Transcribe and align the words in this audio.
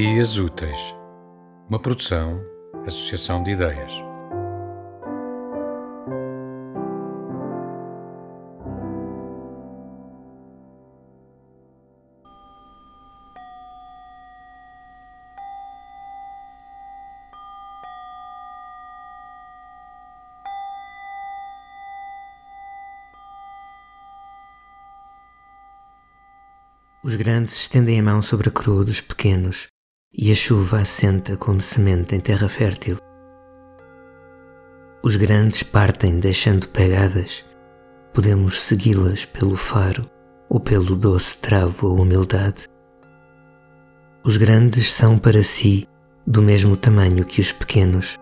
Dias 0.00 0.38
Úteis, 0.38 0.94
uma 1.68 1.80
produção, 1.80 2.40
associação 2.86 3.42
de 3.42 3.50
ideias. 3.50 3.92
Os 27.02 27.16
grandes 27.16 27.56
estendem 27.56 27.98
a 27.98 28.02
mão 28.04 28.22
sobre 28.22 28.48
a 28.48 28.52
coroa 28.52 28.84
dos 28.84 29.00
pequenos 29.00 29.66
e 30.16 30.32
a 30.32 30.34
chuva 30.34 30.80
assenta 30.80 31.36
como 31.36 31.60
semente 31.60 32.14
em 32.14 32.20
terra 32.20 32.48
fértil. 32.48 32.96
Os 35.02 35.16
grandes 35.16 35.62
partem 35.62 36.18
deixando 36.18 36.68
pegadas, 36.68 37.44
podemos 38.12 38.60
segui-las 38.60 39.24
pelo 39.24 39.56
faro 39.56 40.04
ou 40.48 40.58
pelo 40.58 40.96
doce 40.96 41.36
travo 41.38 41.88
a 41.88 41.92
humildade. 41.92 42.66
Os 44.24 44.36
grandes 44.36 44.90
são 44.90 45.18
para 45.18 45.42
si 45.42 45.86
do 46.26 46.42
mesmo 46.42 46.76
tamanho 46.76 47.24
que 47.24 47.40
os 47.40 47.52
pequenos, 47.52 48.16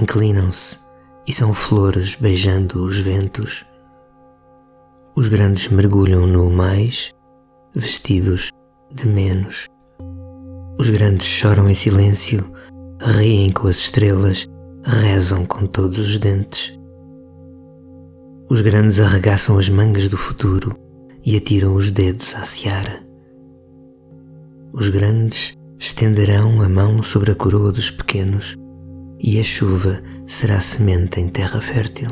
inclinam-se 0.00 0.78
e 1.26 1.32
são 1.32 1.54
flores 1.54 2.14
beijando 2.14 2.82
os 2.82 2.98
ventos. 2.98 3.64
Os 5.14 5.28
grandes 5.28 5.68
mergulham 5.68 6.26
no 6.26 6.50
mais 6.50 7.10
vestidos 7.74 8.50
de 8.92 9.06
menos. 9.06 9.66
Os 10.78 10.90
grandes 10.90 11.26
choram 11.26 11.68
em 11.70 11.74
silêncio, 11.74 12.44
riem 13.00 13.50
com 13.50 13.66
as 13.66 13.76
estrelas, 13.76 14.46
rezam 14.84 15.46
com 15.46 15.66
todos 15.66 15.98
os 15.98 16.18
dentes. 16.18 16.78
Os 18.50 18.60
grandes 18.60 19.00
arregaçam 19.00 19.58
as 19.58 19.68
mangas 19.68 20.08
do 20.08 20.16
futuro 20.16 20.76
e 21.24 21.36
atiram 21.36 21.74
os 21.74 21.90
dedos 21.90 22.34
à 22.34 22.44
seara. 22.44 23.04
Os 24.72 24.90
grandes 24.90 25.54
estenderão 25.78 26.60
a 26.60 26.68
mão 26.68 27.02
sobre 27.02 27.32
a 27.32 27.34
coroa 27.34 27.72
dos 27.72 27.90
pequenos 27.90 28.54
e 29.18 29.40
a 29.40 29.42
chuva 29.42 30.02
será 30.26 30.60
semente 30.60 31.20
em 31.20 31.28
terra 31.28 31.60
fértil. 31.60 32.08